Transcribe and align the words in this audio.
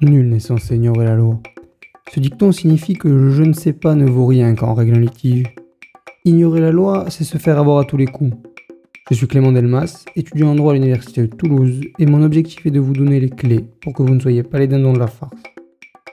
Nul 0.00 0.28
n'est 0.28 0.38
censé 0.38 0.76
ignorer 0.76 1.06
la 1.06 1.16
loi. 1.16 1.40
Ce 2.14 2.20
dicton 2.20 2.52
signifie 2.52 2.94
que 2.94 3.30
je 3.30 3.42
ne 3.42 3.52
sais 3.52 3.72
pas 3.72 3.96
ne 3.96 4.08
vaut 4.08 4.26
rien 4.26 4.54
quand 4.54 4.70
on 4.70 4.74
règle 4.74 4.94
un 4.94 5.00
litige. 5.00 5.46
Ignorer 6.24 6.60
la 6.60 6.70
loi, 6.70 7.06
c'est 7.08 7.24
se 7.24 7.36
faire 7.36 7.58
avoir 7.58 7.78
à 7.78 7.84
tous 7.84 7.96
les 7.96 8.06
coups. 8.06 8.32
Je 9.10 9.16
suis 9.16 9.26
Clément 9.26 9.50
Delmas, 9.50 10.04
étudiant 10.14 10.50
en 10.50 10.54
droit 10.54 10.70
à 10.72 10.74
l'Université 10.74 11.22
de 11.22 11.26
Toulouse, 11.26 11.80
et 11.98 12.06
mon 12.06 12.22
objectif 12.22 12.64
est 12.64 12.70
de 12.70 12.78
vous 12.78 12.92
donner 12.92 13.18
les 13.18 13.28
clés 13.28 13.64
pour 13.80 13.92
que 13.92 14.02
vous 14.02 14.14
ne 14.14 14.20
soyez 14.20 14.44
pas 14.44 14.60
les 14.60 14.68
dindons 14.68 14.92
de 14.92 15.00
la 15.00 15.08
farce. 15.08 15.42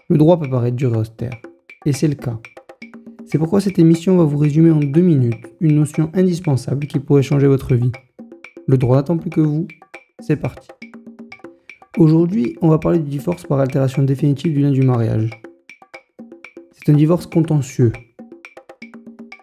Le 0.10 0.18
droit 0.18 0.40
peut 0.40 0.50
paraître 0.50 0.76
dur 0.76 0.96
et 0.96 0.98
austère, 0.98 1.38
et 1.86 1.94
c'est 1.94 2.08
le 2.08 2.16
cas. 2.16 2.40
C'est 3.28 3.38
pourquoi 3.38 3.62
cette 3.62 3.78
émission 3.78 4.18
va 4.18 4.24
vous 4.24 4.38
résumer 4.38 4.72
en 4.72 4.80
deux 4.80 5.02
minutes 5.02 5.46
une 5.60 5.76
notion 5.76 6.10
indispensable 6.16 6.88
qui 6.88 7.00
pourrait 7.00 7.22
changer 7.22 7.48
votre 7.48 7.76
vie. 7.76 7.92
Le 8.68 8.78
droit 8.78 8.98
n'attend 8.98 9.18
plus 9.18 9.30
que 9.30 9.42
vous, 9.42 9.68
c'est 10.22 10.38
parti. 10.38 10.70
Aujourd'hui, 11.98 12.58
on 12.62 12.68
va 12.68 12.78
parler 12.78 13.00
du 13.00 13.10
divorce 13.10 13.46
par 13.46 13.58
altération 13.62 14.04
définitive 14.04 14.52
du 14.52 14.60
lien 14.60 14.72
du 14.72 14.82
mariage. 14.82 15.30
C'est 16.74 16.92
un 16.92 16.96
divorce 16.96 17.26
contentieux. 17.26 17.94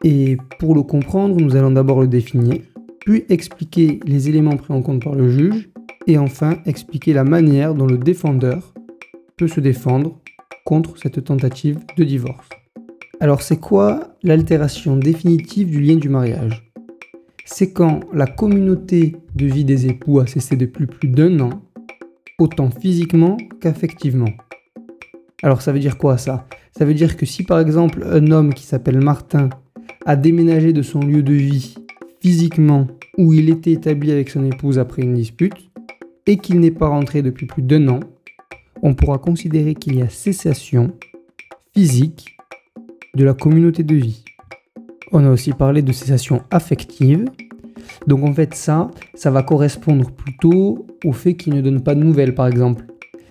Et 0.05 0.37
pour 0.59 0.75
le 0.75 0.83
comprendre, 0.83 1.41
nous 1.41 1.57
allons 1.57 1.71
d'abord 1.71 2.03
le 2.03 2.09
définir, 2.09 2.61
puis 3.07 3.25
expliquer 3.31 4.01
les 4.05 4.29
éléments 4.29 4.59
pris 4.59 4.75
en 4.75 4.83
compte 4.83 5.03
par 5.03 5.15
le 5.15 5.31
juge, 5.31 5.71
et 6.07 6.19
enfin 6.19 6.59
expliquer 6.67 7.15
la 7.15 7.25
manière 7.25 7.75
dont 7.75 7.87
le 7.87 7.97
défendeur 7.97 8.75
peut 9.39 9.49
se 9.49 9.61
défendre 9.61 10.21
contre 10.67 10.99
cette 10.99 11.25
tentative 11.25 11.79
de 11.97 12.05
divorce. 12.05 12.51
Alors 13.21 13.41
c'est 13.41 13.61
quoi 13.61 14.15
l'altération 14.23 14.97
définitive 14.99 15.71
du 15.71 15.81
lien 15.81 15.97
du 15.97 16.11
mariage? 16.11 16.71
C'est 17.47 17.73
quand 17.73 18.01
la 18.13 18.27
communauté 18.27 19.17
de 19.37 19.47
vie 19.47 19.65
des 19.65 19.87
époux 19.87 20.21
a 20.21 20.27
cessé 20.27 20.57
depuis 20.57 20.87
plus 20.87 21.09
d'un 21.09 21.41
an 21.41 21.63
autant 22.39 22.71
physiquement 22.71 23.37
qu'affectivement. 23.61 24.31
Alors 25.43 25.63
ça 25.63 25.73
veut 25.73 25.81
dire 25.81 25.99
quoi 25.99 26.19
ça? 26.19 26.47
Ça 26.77 26.85
veut 26.85 26.95
dire 26.95 27.17
que 27.17 27.27
si 27.27 27.43
par 27.43 27.61
exemple 27.61 28.05
un 28.11 28.31
homme 28.31 28.55
qui 28.55 28.65
s'appelle 28.65 29.01
Martin 29.01 29.51
a 30.07 30.17
déménagé 30.17 30.73
de 30.73 30.83
son 30.83 31.01
lieu 31.01 31.23
de 31.23 31.35
vie 31.35 31.75
physiquement 32.21 32.87
où 33.19 33.33
il 33.33 33.51
était 33.51 33.73
établi 33.73 34.11
avec 34.11 34.31
son 34.31 34.45
épouse 34.45 34.79
après 34.79 35.03
une 35.03 35.15
dispute 35.15 35.71
et 36.27 36.37
qu'il 36.37 36.61
n'est 36.61 36.71
pas 36.71 36.89
rentré 36.89 37.23
depuis 37.23 37.47
plus 37.47 37.63
d'un 37.63 37.89
an, 37.89 38.01
on 38.83 38.95
pourra 38.95 39.19
considérer 39.19 39.75
qu'il 39.75 39.97
y 39.97 40.03
a 40.03 40.09
cessation 40.09 40.93
physique 41.75 42.37
de 43.15 43.25
la 43.25 43.35
communauté 43.35 43.83
de 43.83 43.95
vie. 43.95 44.25
On 45.11 45.25
a 45.25 45.31
aussi 45.31 45.53
parlé 45.53 45.83
de 45.83 45.93
cessation 45.93 46.43
affective, 46.51 47.27
donc 48.07 48.25
en 48.25 48.33
fait 48.33 48.55
ça, 48.55 48.91
ça 49.15 49.31
va 49.31 49.43
correspondre 49.43 50.11
plutôt 50.11 50.87
au 51.05 51.13
fait 51.13 51.35
qu'il 51.35 51.55
ne 51.55 51.61
donne 51.61 51.83
pas 51.83 51.95
de 51.95 52.03
nouvelles 52.03 52.35
par 52.35 52.47
exemple. 52.47 52.85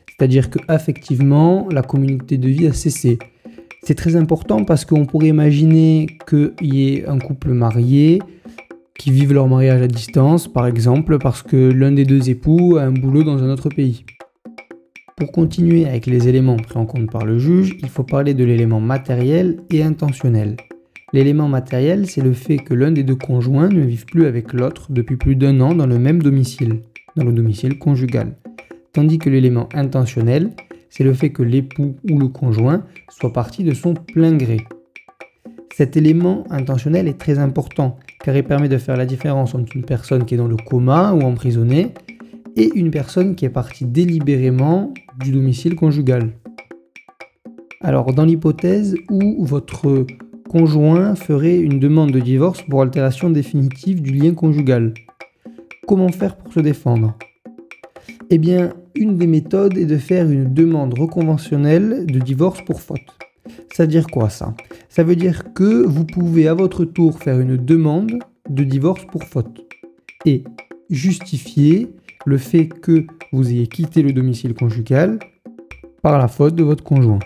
C'est-à-dire 0.08 0.50
que 0.50 0.60
affectivement, 0.68 1.68
la 1.72 1.82
communauté 1.82 2.38
de 2.38 2.48
vie 2.48 2.68
a 2.68 2.74
cessé. 2.74 3.18
C'est 3.84 3.96
très 3.96 4.16
important 4.16 4.64
parce 4.64 4.86
qu'on 4.86 5.06
pourrait 5.06 5.30
imaginer 5.30 6.06
qu'il 6.30 6.54
y 6.62 6.94
ait 6.94 7.08
un 7.08 7.18
couple 7.18 7.54
marié 7.54 8.22
qui 9.00 9.10
vive 9.10 9.34
leur 9.34 9.48
mariage 9.48 9.82
à 9.82 9.88
distance, 9.88 10.48
par 10.48 10.68
exemple 10.68 11.18
parce 11.18 11.42
que 11.42 11.72
l'un 11.72 11.92
des 11.92 12.06
deux 12.06 12.30
époux 12.30 12.78
a 12.78 12.84
un 12.84 12.92
boulot 12.92 13.24
dans 13.24 13.42
un 13.42 13.50
autre 13.50 13.70
pays. 13.70 14.06
Pour 15.18 15.32
continuer 15.32 15.88
avec 15.88 16.06
les 16.06 16.28
éléments 16.28 16.58
pris 16.58 16.78
en 16.78 16.86
compte 16.86 17.12
par 17.12 17.26
le 17.26 17.40
juge, 17.40 17.76
il 17.82 17.90
faut 17.90 18.04
parler 18.04 18.36
de 18.36 18.44
l'élément 18.44 18.80
matériel 18.80 19.58
et 19.72 19.82
intentionnel. 19.82 20.56
L'élément 21.14 21.50
matériel, 21.50 22.08
c'est 22.08 22.22
le 22.22 22.32
fait 22.32 22.58
que 22.58 22.74
l'un 22.74 22.92
des 22.92 23.04
deux 23.04 23.16
conjoints 23.16 23.68
ne 23.68 23.82
vive 23.82 24.06
plus 24.06 24.26
avec 24.26 24.54
l'autre 24.54 24.88
depuis 24.90 25.18
plus 25.18 25.36
d'un 25.36 25.60
an 25.60 25.76
dans 25.76 25.86
le 25.86 26.00
même 26.00 26.22
domicile, 26.22 26.84
dans 27.18 27.26
le 27.26 27.34
domicile 27.34 27.78
conjugal. 27.78 28.38
Tandis 28.94 29.18
que 29.18 29.30
l'élément 29.30 29.68
intentionnel, 29.74 30.52
c'est 30.90 31.04
le 31.04 31.14
fait 31.14 31.30
que 31.32 31.44
l'époux 31.44 31.96
ou 32.10 32.18
le 32.18 32.30
conjoint 32.30 32.86
soit 33.10 33.34
parti 33.34 33.66
de 33.66 33.74
son 33.74 33.94
plein 33.94 34.36
gré. 34.38 34.62
Cet 35.76 35.98
élément 35.98 36.46
intentionnel 36.50 37.10
est 37.10 37.18
très 37.18 37.40
important 37.40 37.98
car 38.24 38.36
il 38.36 38.44
permet 38.44 38.70
de 38.70 38.78
faire 38.78 38.96
la 38.96 39.06
différence 39.06 39.54
entre 39.54 39.76
une 39.76 39.84
personne 39.84 40.24
qui 40.24 40.36
est 40.36 40.38
dans 40.38 40.48
le 40.48 40.58
coma 40.58 41.14
ou 41.14 41.22
emprisonnée 41.24 41.94
et 42.56 42.72
une 42.76 42.92
personne 42.92 43.36
qui 43.36 43.44
est 43.44 43.50
partie 43.50 43.86
délibérément 43.86 44.94
du 45.20 45.32
domicile 45.32 45.76
conjugal. 45.76 46.32
Alors 47.82 48.14
dans 48.14 48.26
l'hypothèse 48.26 48.96
où 49.10 49.46
votre 49.46 50.06
conjoint 50.52 51.16
ferait 51.16 51.60
une 51.60 51.80
demande 51.80 52.12
de 52.12 52.20
divorce 52.20 52.62
pour 52.64 52.82
altération 52.82 53.30
définitive 53.30 54.02
du 54.02 54.12
lien 54.12 54.34
conjugal. 54.34 54.94
Comment 55.88 56.10
faire 56.10 56.36
pour 56.36 56.52
se 56.52 56.60
défendre? 56.60 57.16
Eh 58.30 58.38
bien, 58.38 58.74
une 58.94 59.16
des 59.16 59.28
méthodes 59.28 59.78
est 59.78 59.86
de 59.86 59.96
faire 59.96 60.30
une 60.30 60.54
demande 60.54 61.00
reconventionnelle 61.00 62.06
de 62.06 62.20
divorce 62.20 62.62
pour 62.66 62.82
faute. 62.82 63.00
Ça 63.72 63.84
veut 63.84 63.88
dire 63.88 64.08
quoi 64.08 64.30
ça? 64.30 64.54
Ça 64.90 65.04
veut 65.04 65.16
dire 65.16 65.54
que 65.54 65.86
vous 65.86 66.04
pouvez 66.04 66.50
à 66.50 66.54
votre 66.54 66.84
tour 66.84 67.18
faire 67.20 67.40
une 67.40 67.56
demande 67.56 68.20
de 68.50 68.66
divorce 68.66 69.06
pour 69.06 69.24
faute 69.24 69.66
et 70.26 70.44
justifier 70.90 71.94
le 72.26 72.38
fait 72.38 72.68
que 72.68 73.06
vous 73.32 73.50
ayez 73.50 73.68
quitté 73.68 74.02
le 74.02 74.12
domicile 74.12 74.54
conjugal 74.54 75.18
par 76.02 76.18
la 76.18 76.28
faute 76.28 76.56
de 76.56 76.64
votre 76.64 76.84
conjoint. 76.84 77.20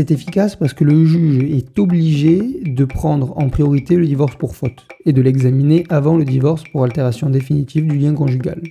C'est 0.00 0.12
efficace 0.12 0.56
parce 0.56 0.72
que 0.72 0.82
le 0.82 1.04
juge 1.04 1.44
est 1.52 1.78
obligé 1.78 2.62
de 2.64 2.86
prendre 2.86 3.36
en 3.36 3.50
priorité 3.50 3.96
le 3.96 4.06
divorce 4.06 4.34
pour 4.34 4.56
faute 4.56 4.88
et 5.04 5.12
de 5.12 5.20
l'examiner 5.20 5.84
avant 5.90 6.16
le 6.16 6.24
divorce 6.24 6.64
pour 6.72 6.84
altération 6.84 7.28
définitive 7.28 7.86
du 7.86 7.98
lien 7.98 8.14
conjugal. 8.14 8.62